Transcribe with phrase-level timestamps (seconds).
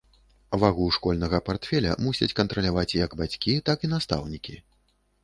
[0.61, 4.57] Вагу школьнага партфеля мусяць кантраляваць як бацькі, так і настаўнікі.